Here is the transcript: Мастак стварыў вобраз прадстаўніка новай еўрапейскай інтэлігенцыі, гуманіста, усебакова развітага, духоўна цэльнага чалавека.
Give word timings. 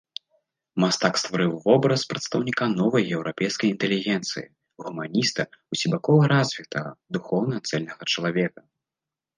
Мастак 0.83 1.19
стварыў 1.23 1.51
вобраз 1.65 2.01
прадстаўніка 2.13 2.63
новай 2.79 3.03
еўрапейскай 3.19 3.67
інтэлігенцыі, 3.75 4.45
гуманіста, 4.87 5.41
усебакова 5.77 6.21
развітага, 6.35 6.91
духоўна 7.19 7.55
цэльнага 7.69 8.03
чалавека. 8.15 8.61